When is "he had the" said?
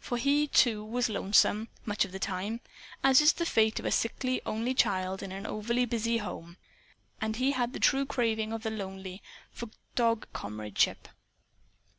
7.36-7.80